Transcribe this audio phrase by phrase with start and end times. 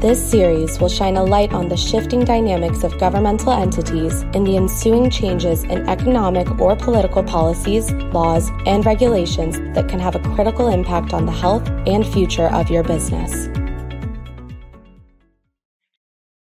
[0.00, 4.54] This series will shine a light on the shifting dynamics of governmental entities and the
[4.58, 10.68] ensuing changes in economic or political policies, laws, and regulations that can have a critical
[10.68, 13.46] impact on the health and future of your business.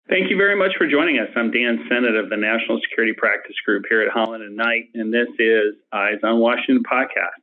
[0.09, 1.29] Thank you very much for joining us.
[1.35, 5.13] I'm Dan Sennott of the National Security Practice Group here at Holland and Knight, and
[5.13, 7.43] this is Eyes on Washington podcast.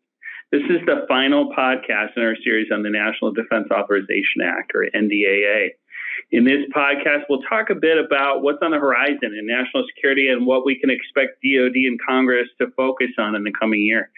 [0.54, 4.88] This is the final podcast in our series on the National Defense Authorization Act, or
[4.96, 5.72] NDAA.
[6.32, 10.30] In this podcast, we'll talk a bit about what's on the horizon in national security
[10.30, 14.10] and what we can expect DoD and Congress to focus on in the coming year.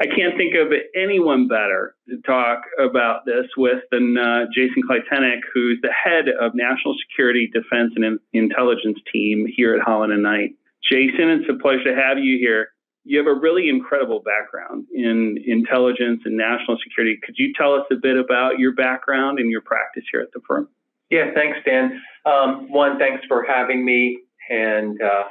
[0.00, 5.40] I can't think of anyone better to talk about this with than uh, Jason Klitenic,
[5.54, 10.56] who's the head of National Security, Defense, and Intelligence Team here at Holland and Knight.
[10.90, 12.70] Jason, it's a pleasure to have you here.
[13.04, 17.18] You have a really incredible background in intelligence and national security.
[17.24, 20.40] Could you tell us a bit about your background and your practice here at the
[20.48, 20.68] firm?
[21.12, 22.00] Yeah, thanks, Dan.
[22.24, 24.18] Um, one, thanks for having me.
[24.48, 25.24] And uh,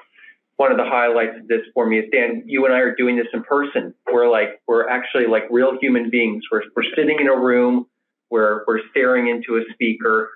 [0.57, 3.15] one of the highlights of this for me is Dan, you and I are doing
[3.15, 3.95] this in person.
[4.13, 6.43] We're like we're actually like real human beings.
[6.51, 7.87] We're we're sitting in a room,
[8.29, 10.29] we're we're staring into a speaker,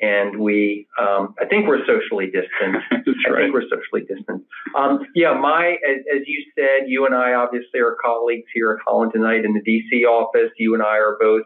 [0.00, 2.82] and we um, I think we're socially distant.
[2.90, 3.42] I right.
[3.42, 4.44] think we're socially distant.
[4.74, 8.78] Um, yeah, my as, as, you said, you and I obviously are colleagues here at
[8.86, 10.50] Holland and Knight in the DC office.
[10.56, 11.42] You and I are both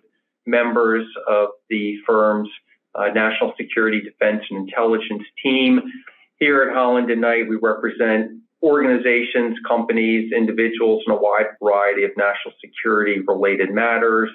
[0.47, 2.48] members of the firm's
[2.95, 5.81] uh, National Security, Defense, and Intelligence team.
[6.39, 8.31] Here at Holland and Knight, we represent
[8.63, 14.31] organizations, companies, individuals in a wide variety of national security related matters.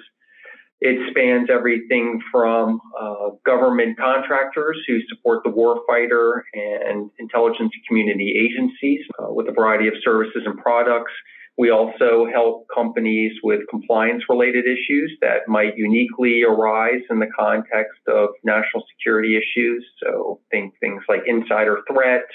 [0.80, 9.00] It spans everything from uh, government contractors who support the warfighter and intelligence community agencies
[9.18, 11.12] uh, with a variety of services and products.
[11.58, 18.00] We also help companies with compliance related issues that might uniquely arise in the context
[18.08, 19.84] of national security issues.
[20.02, 22.26] So think things like insider threat,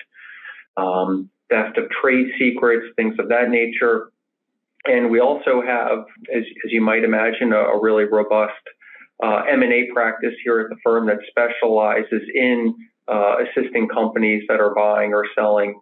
[0.76, 4.12] um, theft of trade secrets, things of that nature.
[4.86, 8.54] And we also have, as, as you might imagine, a, a really robust
[9.24, 12.76] uh, M&A practice here at the firm that specializes in
[13.08, 15.80] uh, assisting companies that are buying or selling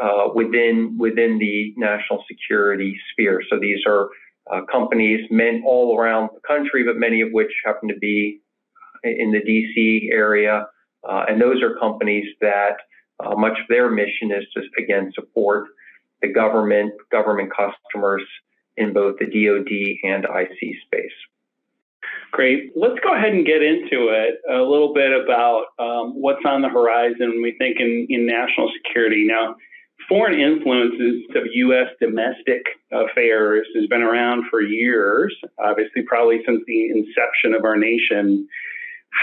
[0.00, 3.42] uh, within within the national security sphere.
[3.50, 4.08] So these are
[4.50, 8.40] uh, companies meant all around the country, but many of which happen to be
[9.04, 10.66] in the DC area,
[11.08, 12.76] uh, and those are companies that
[13.20, 15.68] uh, much of their mission is to again support
[16.22, 18.22] the government, government customers
[18.76, 21.12] in both the DoD and IC space.
[22.30, 22.72] Great.
[22.74, 26.68] Let's go ahead and get into it a little bit about um, what's on the
[26.68, 27.42] horizon.
[27.42, 29.56] We think in, in national security now
[30.08, 31.88] foreign influences of U.S.
[32.00, 38.46] domestic affairs has been around for years, obviously, probably since the inception of our nation.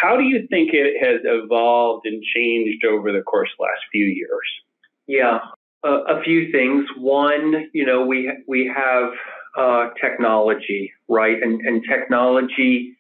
[0.02, 3.82] How do you think it has evolved and changed over the course of the last
[3.92, 4.48] few years?
[5.08, 5.40] Yeah,
[5.84, 6.86] a few things.
[6.98, 9.12] One, you know, we we have
[9.58, 12.96] uh, technology, right, and and technology,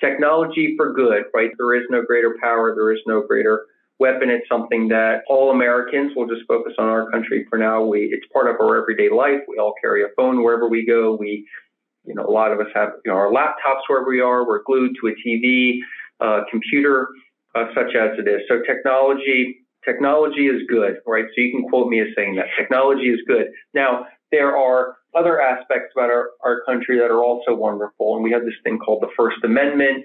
[0.00, 1.50] technology for good, right.
[1.56, 2.74] There is no greater power.
[2.74, 3.66] There is no greater
[3.98, 4.30] weapon.
[4.30, 7.84] It's something that all Americans will just focus on our country for now.
[7.84, 9.40] We it's part of our everyday life.
[9.48, 11.16] We all carry a phone wherever we go.
[11.18, 11.46] We,
[12.04, 14.46] you know, a lot of us have you know our laptops wherever we are.
[14.46, 15.78] We're glued to a TV,
[16.20, 17.08] uh, computer,
[17.54, 18.42] uh, such as it is.
[18.48, 21.24] So technology technology is good, right?
[21.34, 23.46] So you can quote me as saying that technology is good.
[23.72, 28.32] Now there are other aspects about our, our country that are also wonderful, and we
[28.32, 30.04] have this thing called the First Amendment.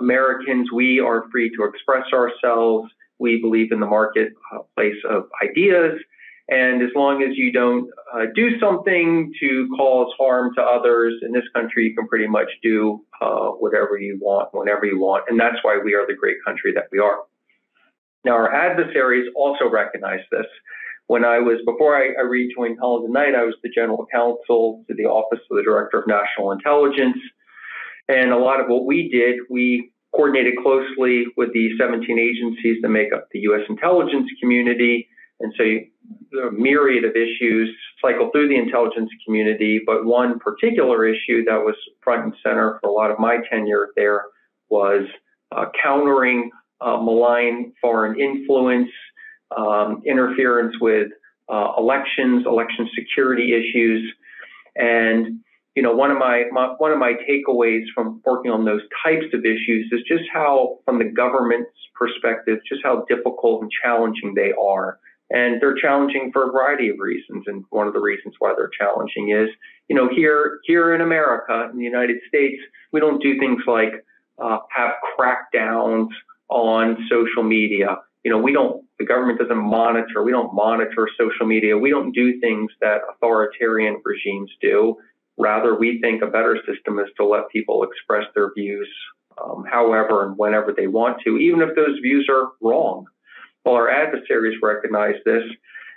[0.00, 2.90] Americans, we are free to express ourselves
[3.22, 5.94] we believe in the marketplace of ideas.
[6.48, 11.32] And as long as you don't uh, do something to cause harm to others in
[11.32, 15.24] this country, you can pretty much do uh, whatever you want, whenever you want.
[15.28, 17.20] And that's why we are the great country that we are.
[18.24, 20.46] Now, our adversaries also recognize this.
[21.06, 24.84] When I was, before I, I rejoined Holland and Knight, I was the general counsel
[24.88, 27.18] to the Office of the Director of National Intelligence.
[28.08, 32.88] And a lot of what we did, we coordinated closely with the 17 agencies that
[32.88, 33.62] make up the U.S.
[33.68, 35.08] intelligence community.
[35.40, 35.64] And so
[36.46, 41.74] a myriad of issues cycle through the intelligence community, but one particular issue that was
[42.02, 44.24] front and center for a lot of my tenure there
[44.68, 45.06] was
[45.52, 46.50] uh, countering
[46.80, 48.90] uh, malign foreign influence,
[49.56, 51.08] um, interference with
[51.48, 54.12] uh, elections, election security issues.
[54.76, 55.40] And
[55.74, 59.26] you know, one of my, my, one of my takeaways from working on those types
[59.32, 64.52] of issues is just how, from the government's perspective, just how difficult and challenging they
[64.60, 64.98] are.
[65.30, 67.44] And they're challenging for a variety of reasons.
[67.46, 69.48] And one of the reasons why they're challenging is,
[69.88, 72.60] you know, here here in America, in the United States,
[72.92, 74.04] we don't do things like
[74.42, 76.08] uh, have crackdowns
[76.50, 77.96] on social media.
[78.24, 78.84] You know, we don't.
[78.98, 80.22] The government doesn't monitor.
[80.22, 81.78] We don't monitor social media.
[81.78, 84.98] We don't do things that authoritarian regimes do.
[85.38, 88.88] Rather, we think a better system is to let people express their views
[89.42, 93.06] um, however and whenever they want to, even if those views are wrong.
[93.64, 95.44] Well, our adversaries recognize this,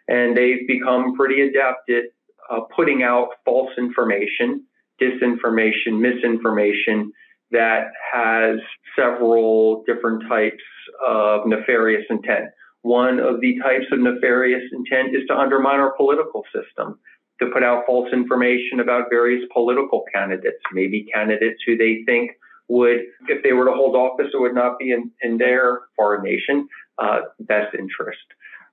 [0.07, 2.03] and they've become pretty adept at
[2.49, 4.63] uh, putting out false information,
[5.01, 7.11] disinformation, misinformation
[7.51, 8.59] that has
[8.95, 10.63] several different types
[11.05, 12.45] of nefarious intent.
[12.81, 16.99] One of the types of nefarious intent is to undermine our political system
[17.39, 22.31] to put out false information about various political candidates, maybe candidates who they think
[22.67, 26.23] would, if they were to hold office, it would not be in, in their foreign
[26.23, 26.67] nation
[26.97, 28.25] uh, best interest.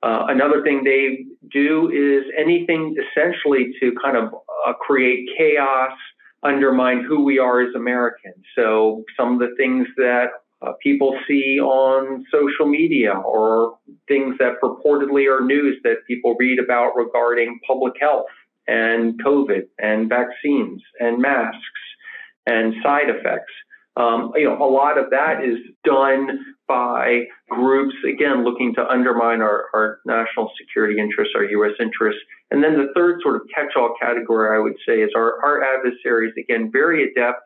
[0.02, 4.34] Uh, another thing they do is anything essentially to kind of
[4.66, 5.92] uh, create chaos,
[6.42, 8.44] undermine who we are as Americans.
[8.56, 10.26] So some of the things that
[10.60, 16.58] uh, people see on social media or things that purportedly are news that people read
[16.58, 18.26] about regarding public health
[18.72, 21.58] and COVID and vaccines and masks
[22.46, 23.52] and side effects.
[23.96, 29.42] Um, you know, a lot of that is done by groups, again, looking to undermine
[29.42, 31.72] our, our national security interests, our U.S.
[31.78, 32.22] interests.
[32.50, 36.32] And then the third sort of catch-all category, I would say, is our, our adversaries,
[36.38, 37.44] again, very adept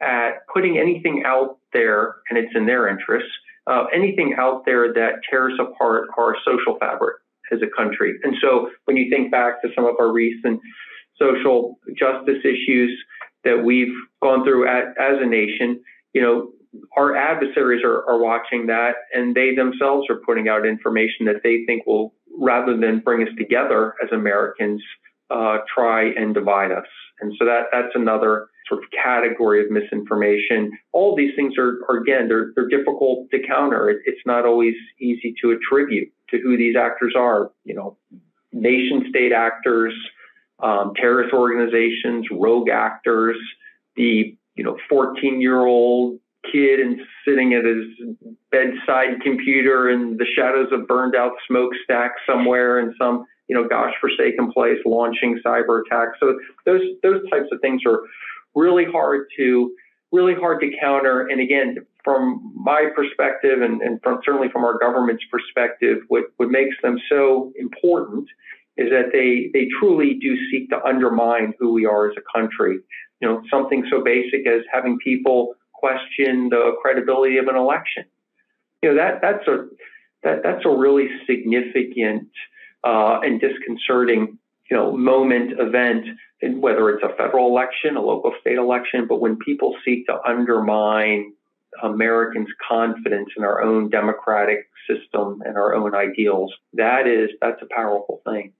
[0.00, 3.30] at putting anything out there, and it's in their interests,
[3.66, 7.16] uh, anything out there that tears apart our social fabric
[7.52, 8.14] as a country.
[8.22, 10.60] And so when you think back to some of our recent
[11.18, 12.90] social justice issues
[13.44, 15.80] that we've gone through at, as a nation,
[16.14, 16.50] you know,
[16.96, 21.64] our adversaries are, are watching that and they themselves are putting out information that they
[21.66, 24.82] think will, rather than bring us together as Americans,
[25.30, 26.86] uh, try and divide us.
[27.20, 30.70] And so that, that's another sort of category of misinformation.
[30.92, 33.90] All these things are, are again, they're, they're difficult to counter.
[33.90, 37.96] It, it's not always easy to attribute to who these actors are, you know,
[38.52, 39.94] nation state actors,
[40.60, 43.36] um, terrorist organizations, rogue actors,
[43.96, 46.18] the, you know, 14 year old
[46.50, 47.84] kid and sitting at his
[48.50, 53.92] bedside computer in the shadows of burned out smokestack somewhere in some you know gosh
[54.00, 56.18] forsaken place launching cyber attacks.
[56.20, 58.00] So those those types of things are
[58.54, 59.72] really hard to
[60.10, 61.28] really hard to counter.
[61.28, 66.50] And again from my perspective and, and from certainly from our government's perspective what what
[66.50, 68.26] makes them so important
[68.76, 72.78] is that they they truly do seek to undermine who we are as a country
[73.20, 78.04] you know something so basic as having people question the credibility of an election.
[78.82, 79.66] You know that that's a
[80.22, 82.28] that that's a really significant
[82.84, 84.38] uh, and disconcerting
[84.70, 86.06] you know moment event,
[86.40, 90.18] and whether it's a federal election, a local state election, but when people seek to
[90.26, 91.32] undermine
[91.82, 97.74] Americans' confidence in our own democratic system and our own ideals, that is that's a
[97.74, 98.52] powerful thing.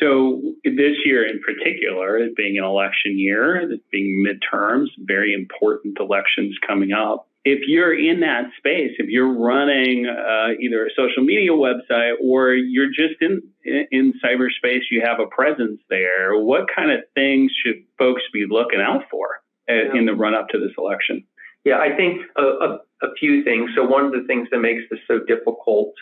[0.00, 6.56] So this year in particular, it being an election year, being midterms, very important elections
[6.66, 7.26] coming up.
[7.44, 12.52] If you're in that space, if you're running uh, either a social media website or
[12.52, 13.42] you're just in
[13.90, 16.38] in cyberspace, you have a presence there.
[16.38, 19.98] What kind of things should folks be looking out for uh, yeah.
[19.98, 21.24] in the run up to this election?
[21.64, 23.70] Yeah, I think a, a, a few things.
[23.76, 25.92] So one of the things that makes this so difficult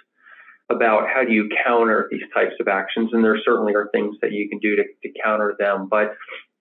[0.70, 4.32] about how do you counter these types of actions, and there certainly are things that
[4.32, 5.88] you can do to, to counter them.
[5.90, 6.14] But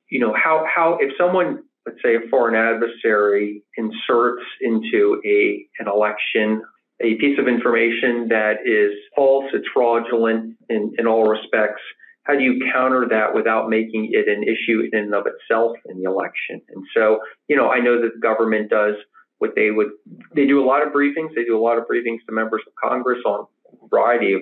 [0.10, 5.88] you know, how how if someone, let's say, a foreign adversary inserts into a an
[5.88, 6.62] election
[7.00, 11.82] a piece of information that is false, it's fraudulent in, in all respects.
[12.28, 16.02] How do you counter that without making it an issue in and of itself in
[16.02, 16.62] the election?
[16.70, 18.96] And so, you know, I know that the government does
[19.40, 19.92] what they would,
[20.36, 21.30] they do a lot of briefings.
[21.36, 24.42] They do a lot of briefings to members of Congress on a variety of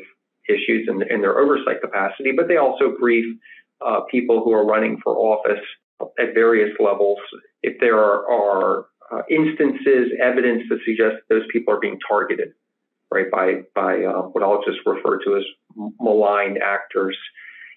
[0.50, 3.26] issues in, in their oversight capacity, but they also brief
[3.86, 5.64] uh, people who are running for office
[6.20, 7.20] at various levels
[7.64, 12.50] if there are, are uh, instances, evidence that suggests those people are being targeted,
[13.12, 15.44] right, by by uh, what I'll just refer to as
[16.00, 17.18] maligned actors.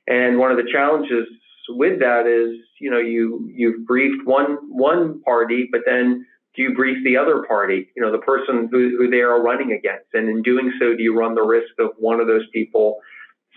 [0.09, 1.27] And one of the challenges
[1.69, 6.75] with that is, you know, you you've briefed one one party, but then do you
[6.75, 10.07] brief the other party, you know, the person who, who they are running against?
[10.15, 12.99] And in doing so, do you run the risk of one of those people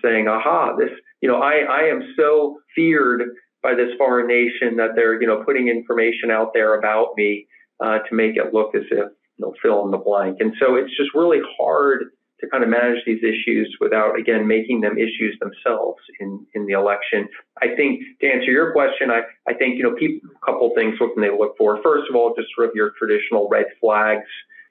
[0.03, 0.89] saying, aha, this,
[1.21, 3.23] you know, I, I am so feared
[3.63, 7.47] by this foreign nation that they're you know putting information out there about me
[7.79, 10.37] uh, to make it look as if you know fill in the blank.
[10.39, 12.05] And so it's just really hard
[12.41, 16.73] to kind of manage these issues without, again, making them issues themselves in, in the
[16.73, 17.27] election.
[17.61, 20.99] I think to answer your question, I, I think, you know, people, a couple things,
[20.99, 21.81] what can they look for?
[21.81, 24.27] First of all, just sort of your traditional red flags,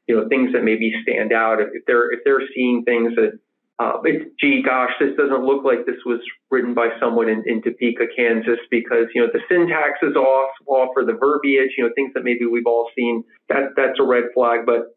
[0.06, 1.60] you know, things that maybe stand out.
[1.60, 3.38] If, they're, if they're seeing things that,
[3.80, 3.96] uh,
[4.38, 8.58] gee, gosh, this doesn't look like this was written by someone in, in Topeka, Kansas,
[8.70, 12.22] because you know the syntax is off, off, or the verbiage, you know, things that
[12.22, 13.24] maybe we've all seen.
[13.48, 14.66] That that's a red flag.
[14.66, 14.94] But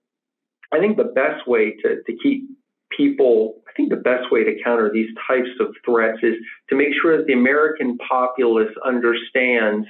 [0.74, 2.50] I think the best way to to keep
[2.95, 6.35] people, I think the best way to counter these types of threats is
[6.69, 9.88] to make sure that the American populace understands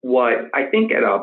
[0.00, 1.20] what I think at a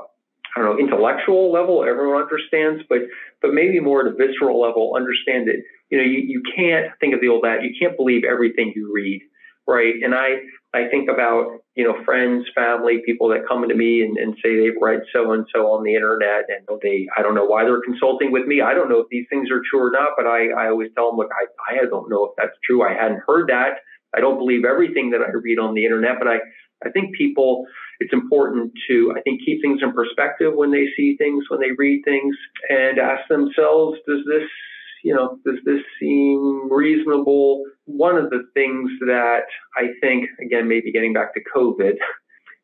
[0.55, 2.99] I don't know intellectual level everyone understands, but
[3.41, 7.13] but maybe more at a visceral level understand that you know you, you can't think
[7.13, 9.21] of the old that you can't believe everything you read,
[9.67, 9.95] right?
[10.03, 10.37] And I
[10.73, 14.55] I think about you know friends, family, people that come to me and, and say
[14.55, 17.81] they've read so and so on the internet, and they I don't know why they're
[17.81, 18.61] consulting with me.
[18.61, 21.09] I don't know if these things are true or not, but I I always tell
[21.09, 22.83] them, look, I I don't know if that's true.
[22.83, 23.79] I hadn't heard that.
[24.15, 26.37] I don't believe everything that I read on the internet, but I
[26.85, 27.65] I think people
[27.99, 31.71] it's important to I think keep things in perspective when they see things, when they
[31.77, 32.35] read things,
[32.69, 34.47] and ask themselves, does this
[35.05, 37.63] you know, does this seem reasonable?
[37.85, 39.43] One of the things that
[39.77, 41.93] I think, again, maybe getting back to COVID,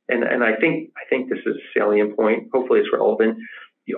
[0.10, 2.50] and, and I think I think this is a salient point.
[2.52, 3.38] Hopefully, it's relevant.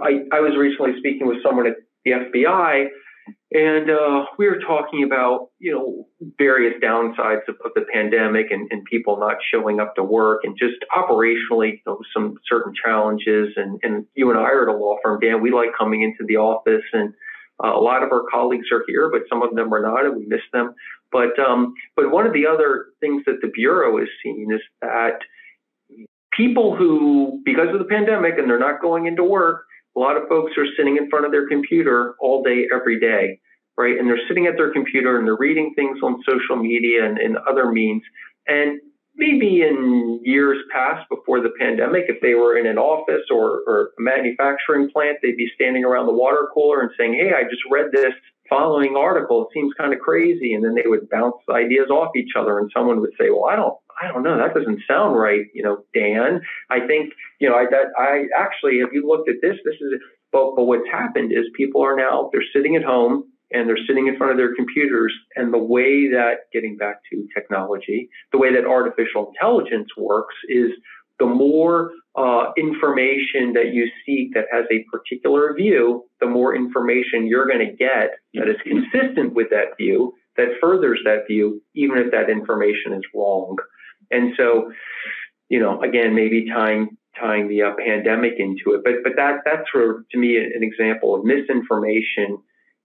[0.03, 2.87] I, I was recently speaking with someone at the FBI,
[3.53, 6.07] and uh, we were talking about you know
[6.37, 10.57] various downsides of, of the pandemic and, and, people not showing up to work, and
[10.59, 13.53] just operationally, you know, some certain challenges.
[13.55, 15.41] And, and you and I are at a law firm, Dan.
[15.41, 17.13] We like coming into the office and
[17.63, 20.15] uh, a lot of our colleagues are here, but some of them are not, and
[20.15, 20.73] we miss them.
[21.11, 25.19] But um, but one of the other things that the bureau is seeing is that
[26.31, 30.27] people who, because of the pandemic, and they're not going into work, a lot of
[30.27, 33.39] folks are sitting in front of their computer all day, every day,
[33.77, 33.97] right?
[33.97, 37.37] And they're sitting at their computer and they're reading things on social media and, and
[37.49, 38.01] other means,
[38.47, 38.79] and
[39.15, 43.91] maybe in years past before the pandemic, if they were in an office or, or
[43.97, 47.61] a manufacturing plant, they'd be standing around the water cooler and saying, Hey, I just
[47.69, 48.13] read this
[48.49, 49.43] following article.
[49.43, 50.53] It seems kind of crazy.
[50.53, 53.55] And then they would bounce ideas off each other and someone would say, Well, I
[53.55, 54.37] don't I don't know.
[54.37, 56.41] That doesn't sound right, you know, Dan.
[56.71, 60.01] I think, you know, I that I actually have you looked at this, this is
[60.31, 64.07] but but what's happened is people are now they're sitting at home and they're sitting
[64.07, 65.13] in front of their computers.
[65.35, 70.71] And the way that, getting back to technology, the way that artificial intelligence works is
[71.19, 77.27] the more uh, information that you seek that has a particular view, the more information
[77.27, 81.97] you're going to get that is consistent with that view, that furthers that view, even
[81.97, 83.55] if that information is wrong.
[84.11, 84.71] And so,
[85.49, 89.69] you know, again, maybe tying tying the uh, pandemic into it, but but that that's
[89.71, 92.39] for to me an example of misinformation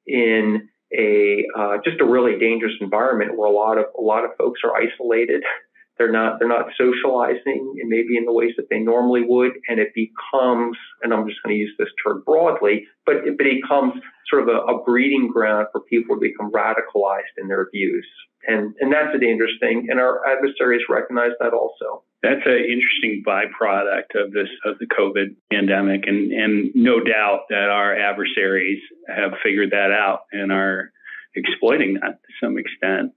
[0.08, 4.30] in a uh, just a really dangerous environment where a lot of a lot of
[4.38, 5.42] folks are isolated.
[5.98, 9.80] They're not they're not socializing and maybe in the ways that they normally would, and
[9.80, 13.94] it becomes and I'm just going to use this term broadly, but it becomes
[14.30, 18.06] sort of a, a breeding ground for people to become radicalized in their views,
[18.46, 23.22] and and that's a dangerous thing, and our adversaries recognize that also that's an interesting
[23.26, 29.32] byproduct of this of the COVID pandemic, and and no doubt that our adversaries have
[29.42, 30.90] figured that out and are
[31.34, 33.12] exploiting that to some extent.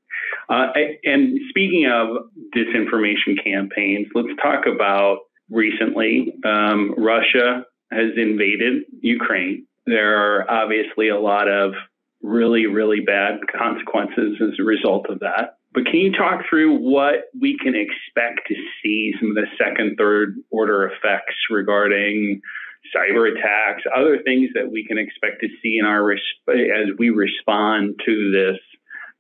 [0.50, 0.68] Uh,
[1.04, 9.66] and speaking of disinformation campaigns, let's talk about recently um, Russia has invaded Ukraine.
[9.86, 11.74] There are obviously a lot of
[12.22, 15.58] really, really bad consequences as a result of that.
[15.74, 19.96] But can you talk through what we can expect to see some of the second,
[19.98, 22.42] third order effects regarding
[22.96, 26.20] cyber attacks, other things that we can expect to see in our as
[26.98, 28.60] we respond to this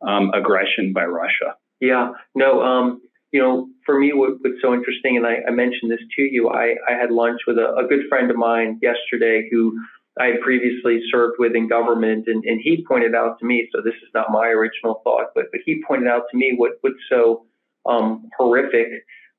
[0.05, 1.55] um, aggression by Russia?
[1.79, 5.89] Yeah, no, um, you know, for me, what, what's so interesting, and I, I, mentioned
[5.89, 9.47] this to you, I, I had lunch with a, a good friend of mine yesterday
[9.49, 9.79] who
[10.19, 13.69] I had previously served with in government, and, and he pointed out to me.
[13.73, 16.73] So this is not my original thought, but but he pointed out to me what
[16.81, 17.45] what's so
[17.85, 18.87] um, horrific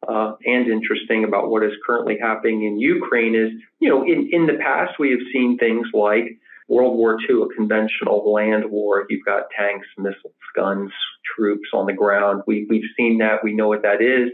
[0.08, 4.46] uh, and interesting about what is currently happening in Ukraine is, you know, in in
[4.46, 6.38] the past we have seen things like
[6.68, 9.04] World War II, a conventional land war.
[9.10, 10.90] You've got tanks, missiles, guns,
[11.36, 12.42] troops on the ground.
[12.46, 13.44] We we've seen that.
[13.44, 14.30] We know what that is.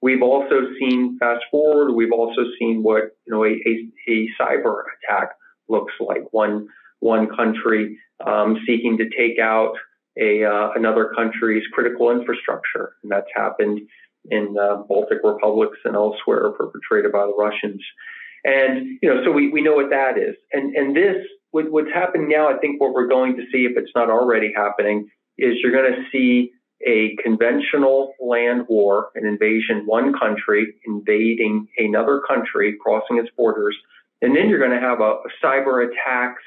[0.00, 1.92] We've also seen fast forward.
[1.92, 5.30] We've also seen what you know a, a, a cyber attack
[5.68, 6.22] looks like.
[6.32, 6.68] One
[7.00, 9.74] one country um, seeking to take out
[10.18, 13.80] a uh, another country's critical infrastructure, and that's happened
[14.30, 17.82] in uh, Baltic republics and elsewhere perpetrated by the Russians.
[18.44, 20.34] And you know, so we, we know what that is.
[20.52, 21.16] And and this
[21.52, 25.08] what's happening now, I think what we're going to see, if it's not already happening,
[25.38, 26.50] is you're going to see
[26.84, 33.76] a conventional land war, an invasion, one country invading another country, crossing its borders,
[34.22, 36.42] and then you're going to have a, cyber attacks,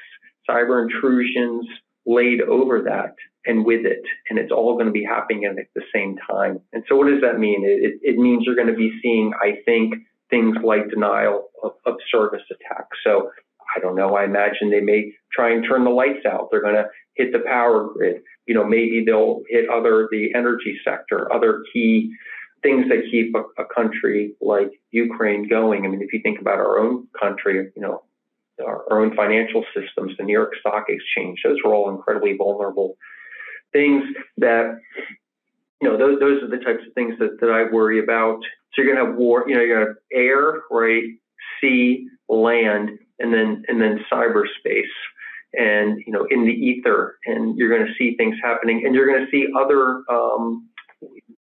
[0.48, 1.66] cyber intrusions
[2.06, 3.14] laid over that
[3.44, 6.58] and with it, and it's all going to be happening at the same time.
[6.72, 7.64] And so, what does that mean?
[7.64, 9.94] It, it, it means you're going to be seeing, I think,
[10.30, 12.98] things like denial of, of service attacks.
[13.04, 13.30] So
[13.76, 14.16] I don't know.
[14.16, 16.48] I imagine they may try and turn the lights out.
[16.50, 18.22] They're going to hit the power grid.
[18.46, 22.12] You know, maybe they'll hit other the energy sector, other key
[22.62, 25.84] things that keep a, a country like Ukraine going.
[25.84, 28.02] I mean, if you think about our own country, you know,
[28.64, 32.96] our, our own financial systems, the New York Stock Exchange, those are all incredibly vulnerable
[33.72, 34.04] things
[34.38, 34.78] that
[35.82, 38.40] you know, those those are the types of things that, that I worry about.
[38.72, 41.04] So you're gonna have war, you know, you're gonna have air, right,
[41.60, 44.82] sea, land, and then and then cyberspace
[45.54, 49.06] and you know in the ether and you're going to see things happening and you're
[49.06, 50.68] going to see other um,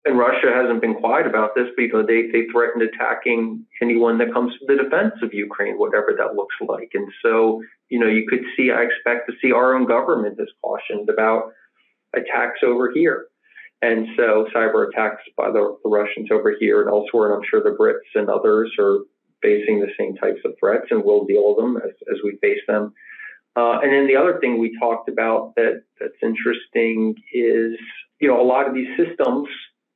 [0.04, 4.52] and Russia hasn't been quiet about this because they they threatened attacking anyone that comes
[4.58, 8.44] to the defense of Ukraine whatever that looks like and so you know you could
[8.56, 11.52] see I expect to see our own government has cautioned about
[12.14, 13.26] attacks over here
[13.82, 17.62] and so cyber attacks by the, the Russians over here and elsewhere and I'm sure
[17.62, 18.98] the Brits and others are
[19.42, 22.60] facing the same types of threats and we'll deal with them as, as we face
[22.66, 22.94] them.
[23.56, 27.78] Uh, and then the other thing we talked about that that's interesting is,
[28.20, 29.46] you know, a lot of these systems,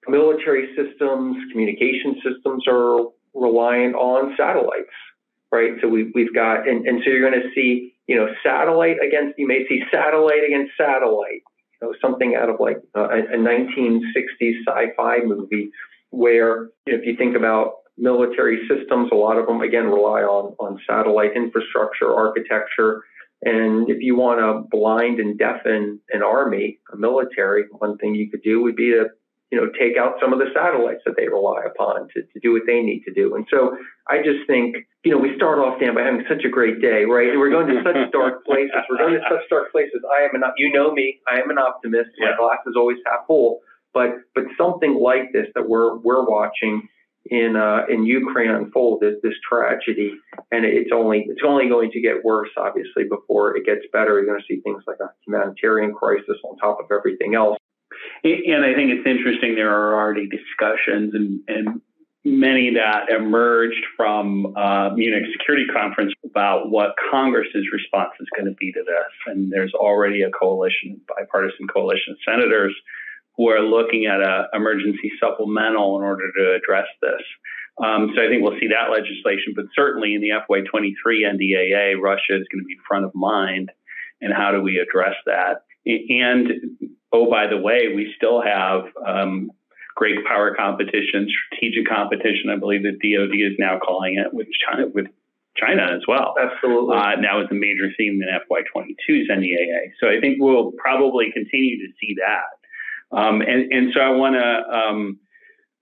[0.08, 4.94] military systems, communication systems are reliant on satellites,
[5.52, 5.72] right?
[5.80, 9.38] So we, we've got, and, and so you're going to see, you know, satellite against,
[9.38, 11.42] you may see satellite against satellite,
[11.80, 15.70] you know, something out of like a, a 1960s sci-fi movie
[16.10, 19.10] where, you know, if you think about military systems.
[19.12, 23.02] A lot of them, again, rely on, on satellite infrastructure, architecture.
[23.42, 28.30] And if you want to blind and deafen an army, a military, one thing you
[28.30, 29.06] could do would be to,
[29.50, 32.52] you know, take out some of the satellites that they rely upon to, to do
[32.52, 33.34] what they need to do.
[33.34, 33.76] And so
[34.08, 37.04] I just think, you know, we start off, Dan, by having such a great day,
[37.04, 37.30] right?
[37.30, 38.76] And we're going to such dark places.
[38.90, 40.04] We're going to such dark places.
[40.04, 42.10] I am an, you know me, I am an optimist.
[42.18, 43.60] My glass is always half full.
[43.94, 46.86] But, but something like this that we're, we're watching,
[47.30, 50.14] in uh, in Ukraine unfold this, this tragedy,
[50.50, 54.16] and it's only it's only going to get worse, obviously, before it gets better.
[54.16, 57.58] You're going to see things like a humanitarian crisis on top of everything else.
[58.24, 59.54] And I think it's interesting.
[59.54, 61.80] There are already discussions and, and
[62.24, 68.56] many that emerged from uh, Munich Security Conference about what Congress's response is going to
[68.58, 69.12] be to this.
[69.26, 72.74] And there's already a coalition, bipartisan coalition of senators
[73.36, 77.22] who are looking at an emergency supplemental in order to address this.
[77.82, 82.34] Um, so I think we'll see that legislation, but certainly in the FY23 NDAA, Russia
[82.34, 83.70] is going to be front of mind.
[84.20, 85.62] And how do we address that?
[85.86, 86.50] And
[87.12, 89.50] oh, by the way, we still have um,
[89.94, 92.50] great power competition, strategic competition.
[92.50, 95.06] I believe the DoD is now calling it with China, with
[95.56, 96.34] China as well.
[96.40, 96.96] Absolutely.
[96.96, 99.92] Uh, now it's a major theme in FY22's NDAA.
[100.00, 103.16] So I think we'll probably continue to see that.
[103.16, 105.18] Um, and, and so I want to um,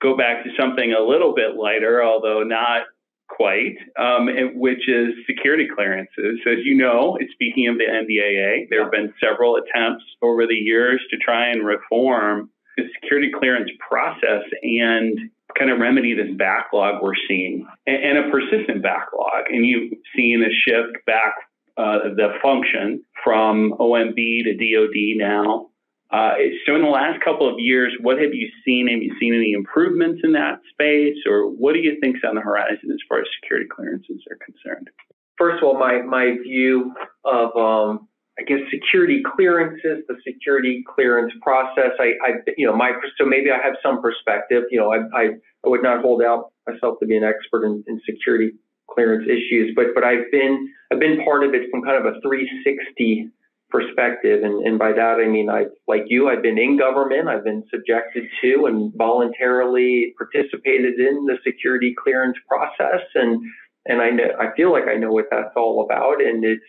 [0.01, 2.85] go back to something a little bit lighter, although not
[3.29, 6.41] quite, um, which is security clearances.
[6.47, 11.01] As you know, speaking of the NDAA, there have been several attempts over the years
[11.11, 15.19] to try and reform the security clearance process and
[15.59, 19.45] kind of remedy this backlog we're seeing and, and a persistent backlog.
[19.49, 21.35] And you've seen a shift back
[21.79, 25.69] uh, the function from OMB to DoD now
[26.11, 28.87] uh, so in the last couple of years, what have you seen?
[28.88, 32.40] Have you seen any improvements in that space, or what do you think's on the
[32.40, 34.88] horizon as far as security clearances are concerned?
[35.37, 41.33] First of all, my my view of um, I guess security clearances, the security clearance
[41.42, 41.90] process.
[41.99, 44.62] I, I you know my so maybe I have some perspective.
[44.71, 45.25] You know, I I,
[45.64, 48.53] I would not hold out myself to be an expert in, in security
[48.88, 52.21] clearance issues, but but I've been I've been part of it from kind of a
[52.21, 53.29] 360
[53.70, 54.42] perspective.
[54.42, 57.64] And, and by that, I mean, I, like you, I've been in government, I've been
[57.70, 63.02] subjected to and voluntarily participated in the security clearance process.
[63.14, 63.42] And,
[63.87, 66.22] and I know, I feel like I know what that's all about.
[66.22, 66.62] And it's,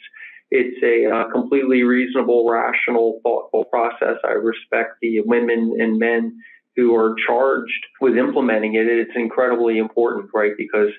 [0.49, 4.15] it's a uh, completely reasonable, rational, thoughtful process.
[4.23, 6.38] I respect the women and men
[6.75, 8.88] who are charged with implementing it.
[8.88, 10.53] It's incredibly important, right?
[10.57, 10.89] Because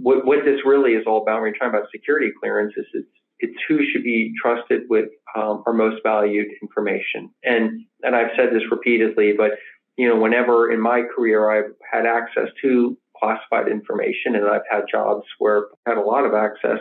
[0.00, 3.08] what, what this really is all about when you're talking about security clearances, it's
[3.42, 7.30] it's who should be trusted with um, our most valued information.
[7.44, 9.52] And and I've said this repeatedly, but
[9.96, 14.84] you know, whenever in my career I've had access to classified information and I've had
[14.90, 16.78] jobs where I've had a lot of access,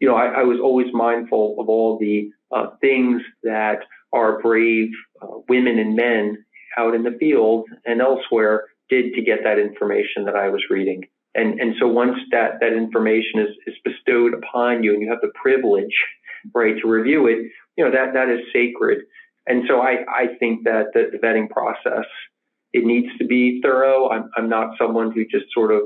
[0.00, 3.80] you know, I, I was always mindful of all the uh, things that
[4.12, 4.90] our brave
[5.22, 6.44] uh, women and men
[6.76, 11.04] out in the field and elsewhere did to get that information that I was reading.
[11.34, 15.20] And, and so once that, that information is, is bestowed upon you and you have
[15.20, 15.94] the privilege,
[16.54, 17.38] right, to review it,
[17.76, 19.02] you know, that, that is sacred.
[19.46, 22.06] And so I, I think that the, the vetting process,
[22.72, 24.10] it needs to be thorough.
[24.10, 25.82] I'm, I'm not someone who just sort of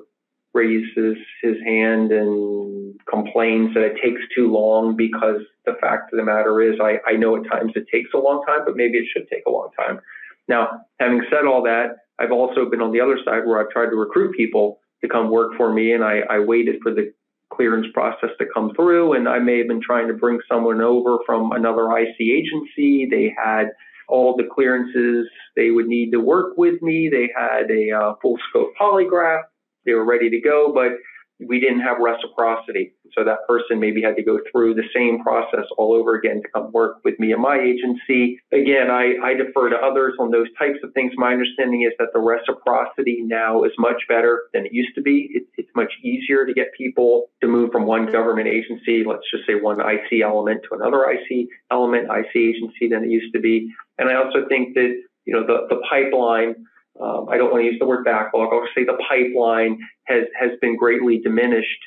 [0.54, 6.24] raises his hand and complains that it takes too long because the fact of the
[6.24, 9.06] matter is I, I know at times it takes a long time, but maybe it
[9.12, 10.00] should take a long time.
[10.46, 13.90] Now, having said all that, I've also been on the other side where I've tried
[13.90, 17.12] to recruit people to come work for me and I, I waited for the
[17.52, 21.18] clearance process to come through and I may have been trying to bring someone over
[21.26, 23.06] from another IC agency.
[23.08, 23.68] They had
[24.08, 27.08] all the clearances they would need to work with me.
[27.08, 29.42] They had a uh, full scope polygraph.
[29.86, 30.92] They were ready to go, but
[31.40, 32.94] we didn't have reciprocity.
[33.12, 36.48] So that person maybe had to go through the same process all over again to
[36.54, 38.40] come work with me in my agency.
[38.52, 41.12] Again, I, I defer to others on those types of things.
[41.16, 45.30] My understanding is that the reciprocity now is much better than it used to be.
[45.34, 49.46] It, it's much easier to get people to move from one government agency, let's just
[49.46, 53.70] say one IC element to another IC element, IC agency than it used to be.
[53.98, 54.94] And I also think that,
[55.24, 56.54] you know, the, the pipeline
[57.00, 58.50] um, I don't want to use the word backlog.
[58.52, 61.80] I'll say the pipeline has has been greatly diminished,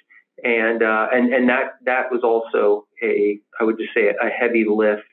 [0.43, 4.65] and uh, and and that that was also a I would just say a heavy
[4.67, 5.04] lift.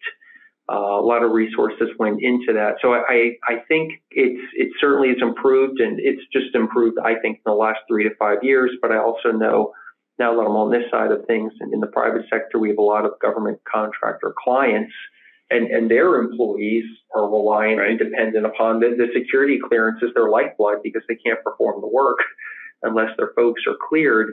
[0.67, 5.09] Uh, a lot of resources went into that, so I I think it's it certainly
[5.09, 8.73] has improved, and it's just improved I think in the last three to five years.
[8.83, 9.73] But I also know
[10.19, 12.79] now that I'm on this side of things, and in the private sector, we have
[12.79, 14.93] a lot of government contractor clients
[15.51, 17.91] and, and their employees are reliant right.
[17.91, 22.19] and dependent upon the, the security clearances, their lifeblood, because they can't perform the work
[22.83, 24.33] unless their folks are cleared.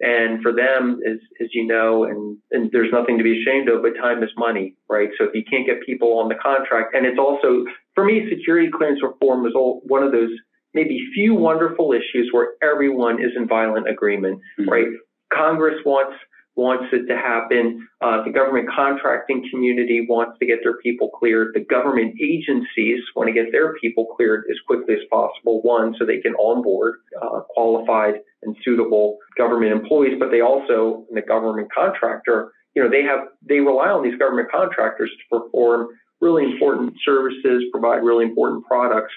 [0.00, 3.82] And for them, as, as you know, and, and there's nothing to be ashamed of,
[3.82, 5.10] but time is money, right?
[5.16, 8.68] So if you can't get people on the contract, and it's also, for me, security
[8.68, 10.30] clearance reform is all, one of those
[10.74, 14.70] maybe few wonderful issues where everyone is in violent agreement, mm-hmm.
[14.70, 14.86] right?
[15.32, 16.16] Congress wants
[16.54, 17.88] wants it to happen.
[18.00, 21.54] Uh, the government contracting community wants to get their people cleared.
[21.54, 25.62] The government agencies want to get their people cleared as quickly as possible.
[25.62, 31.22] One, so they can onboard uh, qualified and suitable government employees, but they also, the
[31.22, 35.88] government contractor, you know, they have they rely on these government contractors to perform
[36.20, 39.12] really important services, provide really important products.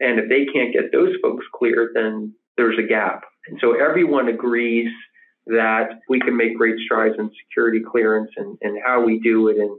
[0.00, 3.22] And if they can't get those folks cleared, then there's a gap.
[3.48, 4.90] And so everyone agrees
[5.46, 9.56] that we can make great strides in security clearance and, and how we do it
[9.56, 9.78] and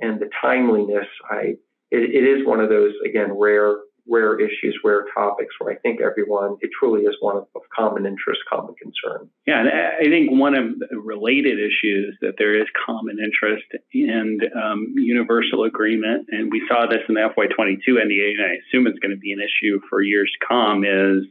[0.00, 1.06] and the timeliness.
[1.30, 1.54] I
[1.90, 6.00] it, it is one of those again rare rare issues, rare topics where I think
[6.00, 9.30] everyone it truly is one of, of common interest, common concern.
[9.46, 14.42] Yeah, and I think one of the related issues that there is common interest and
[14.62, 18.98] um, universal agreement, and we saw this in the FY22 NDA, and I assume it's
[18.98, 21.24] going to be an issue for years to come, is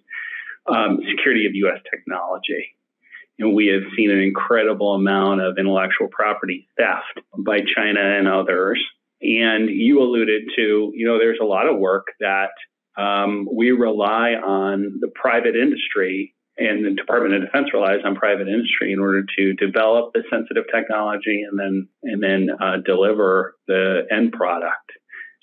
[0.65, 1.80] um, security of U.S.
[1.93, 2.74] technology
[3.39, 8.84] and we have seen an incredible amount of intellectual property theft by China and others.
[9.22, 12.52] And you alluded to, you know, there's a lot of work that
[12.98, 18.48] um, we rely on the private industry and the Department of Defense relies on private
[18.48, 24.04] industry in order to develop the sensitive technology and then and then uh, deliver the
[24.12, 24.91] end product.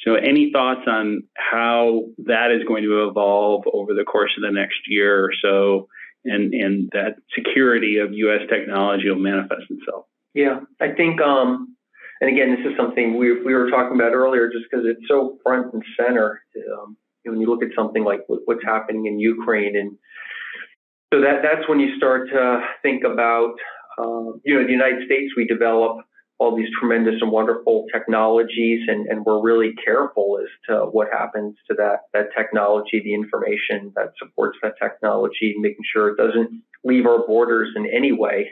[0.07, 4.53] So, any thoughts on how that is going to evolve over the course of the
[4.53, 5.88] next year or so?
[6.24, 8.42] And and that security of U.S.
[8.48, 10.06] technology will manifest itself.
[10.35, 11.76] Yeah, I think, um,
[12.20, 15.38] and again, this is something we we were talking about earlier, just because it's so
[15.42, 16.42] front and center.
[16.72, 19.96] Um, when you look at something like what's happening in Ukraine, and
[21.12, 23.54] so that that's when you start to think about,
[23.98, 25.33] uh, you know, the United States.
[25.37, 25.98] We develop
[26.40, 31.55] all these tremendous and wonderful technologies, and, and we're really careful as to what happens
[31.68, 37.05] to that that technology, the information that supports that technology, making sure it doesn't leave
[37.05, 38.48] our borders in any way,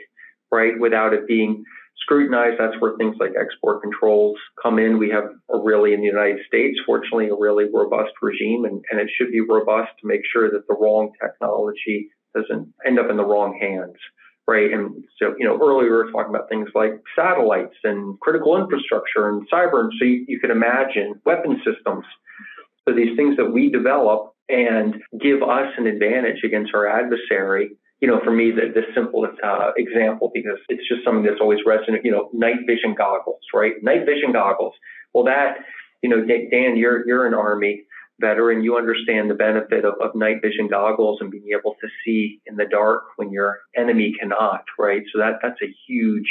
[0.51, 1.63] right, without it being
[1.99, 2.59] scrutinized.
[2.59, 4.99] That's where things like export controls come in.
[4.99, 9.01] We have a really, in the United States, fortunately, a really robust regime, and, and
[9.01, 13.17] it should be robust to make sure that the wrong technology doesn't end up in
[13.17, 13.97] the wrong hands
[14.49, 14.73] right?
[14.73, 19.29] And so, you know, earlier we were talking about things like satellites and critical infrastructure
[19.29, 19.81] and cyber.
[19.81, 22.05] And so you, you can imagine weapon systems.
[22.83, 27.77] So these things that we develop and give us an advantage against our adversary.
[28.01, 31.59] You know, for me, the, the simplest uh, example, because it's just something that's always
[31.67, 33.73] resonant, you know, night vision goggles, right?
[33.83, 34.73] Night vision goggles.
[35.13, 35.57] Well, that,
[36.01, 37.83] you know, Dan, you're, you're an Army
[38.19, 42.41] veteran, you understand the benefit of, of night vision goggles and being able to see
[42.45, 45.03] in the dark when your enemy cannot, right?
[45.11, 46.29] So that that's a huge,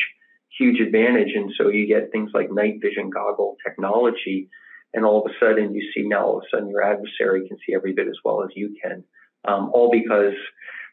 [0.58, 1.32] huge advantage.
[1.34, 4.48] And so you get things like night vision goggle technology,
[4.94, 7.58] and all of a sudden you see now all of a sudden your adversary can
[7.66, 9.04] see every bit as well as you can,
[9.46, 10.34] um, all because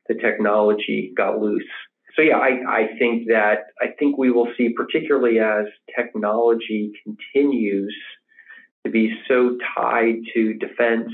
[0.07, 1.63] the technology got loose.
[2.15, 5.65] So yeah, I, I think that I think we will see, particularly as
[5.97, 7.93] technology continues
[8.85, 11.11] to be so tied to defense,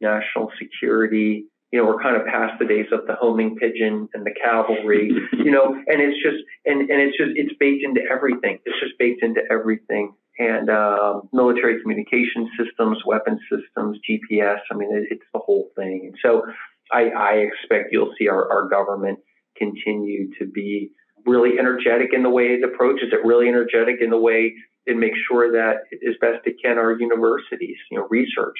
[0.00, 1.44] national security.
[1.72, 5.10] You know, we're kind of past the days of the homing pigeon and the cavalry,
[5.32, 8.58] you know, and it's just, and, and it's just, it's baked into everything.
[8.64, 10.14] It's just baked into everything.
[10.38, 16.02] And um, military communication systems, weapon systems, GPS, I mean, it, it's the whole thing.
[16.06, 16.42] And so
[16.90, 19.18] I, I expect you'll see our, our government
[19.56, 20.90] continue to be
[21.26, 24.54] really energetic in the way it approaches it, really energetic in the way
[24.86, 28.58] and make sure that as best it can our universities, you know, research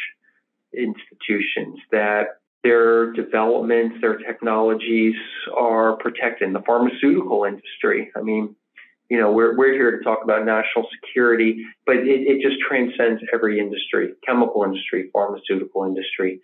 [0.76, 5.16] institutions that their developments, their technologies
[5.56, 8.10] are protected in the pharmaceutical industry.
[8.16, 8.54] I mean,
[9.10, 13.20] you know, we're, we're here to talk about national security, but it, it just transcends
[13.34, 16.40] every industry, chemical industry, pharmaceutical industry.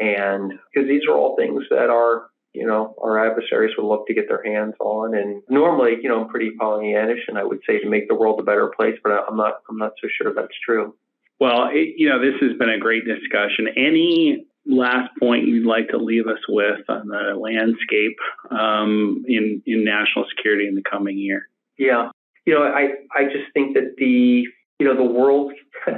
[0.00, 4.14] And because these are all things that are you know, our adversaries would love to
[4.14, 5.14] get their hands on.
[5.14, 8.40] And normally, you know, I'm pretty Pollyannish, and I would say to make the world
[8.40, 9.60] a better place, but I'm not.
[9.68, 10.94] I'm not so sure that's true.
[11.38, 13.68] Well, it, you know, this has been a great discussion.
[13.76, 18.16] Any last point you'd like to leave us with on the landscape
[18.50, 21.48] um, in in national security in the coming year?
[21.78, 22.08] Yeah,
[22.46, 24.44] you know, I I just think that the
[24.78, 25.52] you know the world.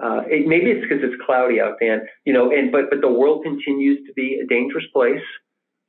[0.00, 3.10] Uh, it, maybe it's because it's cloudy out there, you know, and but but the
[3.10, 5.20] world continues to be a dangerous place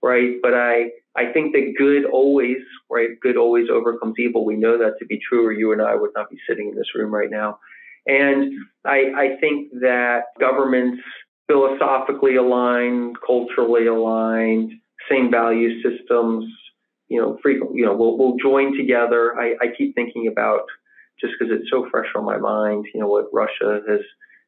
[0.02, 0.36] right?
[0.42, 2.58] But I, I think that good always,
[2.90, 3.10] right?
[3.22, 4.46] Good always overcomes evil.
[4.46, 6.76] We know that to be true, or you and I would not be sitting in
[6.76, 7.60] this room right now.
[8.08, 8.54] And
[8.86, 11.02] I, I think that governments
[11.48, 14.72] philosophically aligned, culturally aligned,
[15.10, 16.46] same value systems,
[17.10, 19.38] you know, frequent, you know, we'll, we'll join together.
[19.40, 20.62] I, I keep thinking about
[21.20, 24.00] just because it's so fresh on my mind, you know, what Russia has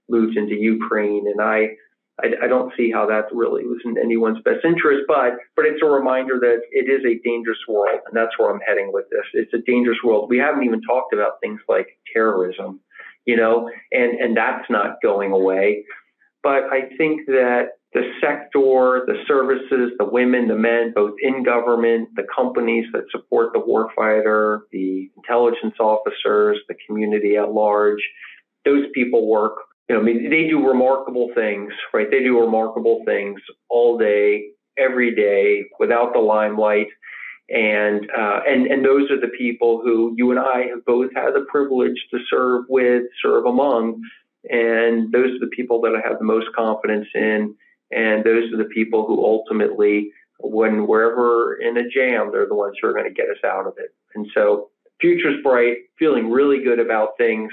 [0.09, 1.27] moved into Ukraine.
[1.27, 1.75] And I,
[2.21, 5.81] I, I, don't see how that really was in anyone's best interest, but but it's
[5.81, 9.25] a reminder that it is a dangerous world, and that's where I'm heading with this.
[9.33, 10.29] It's a dangerous world.
[10.29, 12.79] We haven't even talked about things like terrorism,
[13.25, 15.85] you know, and and that's not going away.
[16.43, 22.09] But I think that the sector, the services, the women, the men, both in government,
[22.15, 28.01] the companies that support the warfighter, the intelligence officers, the community at large,
[28.65, 29.53] those people work
[29.89, 32.09] you know, I mean, they do remarkable things, right?
[32.09, 36.87] They do remarkable things all day, every day, without the limelight.
[37.49, 41.33] And uh, and and those are the people who you and I have both had
[41.33, 44.01] the privilege to serve with, serve among,
[44.49, 47.53] and those are the people that I have the most confidence in.
[47.91, 52.75] And those are the people who ultimately, when we're in a jam, they're the ones
[52.81, 53.93] who are going to get us out of it.
[54.15, 54.69] And so,
[55.01, 57.51] future's bright, feeling really good about things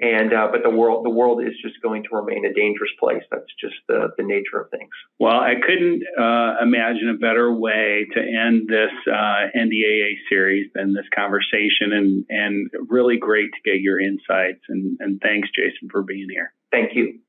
[0.00, 3.22] and uh, but the world the world is just going to remain a dangerous place.
[3.30, 4.90] That's just the the nature of things.
[5.20, 10.94] Well, I couldn't uh, imagine a better way to end this uh, NDAA series than
[10.94, 14.62] this conversation, and and really great to get your insights.
[14.68, 16.52] And and thanks, Jason, for being here.
[16.72, 17.20] Thank you.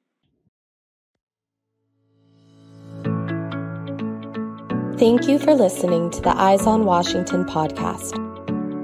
[4.98, 8.16] Thank you for listening to the Eyes on Washington podcast,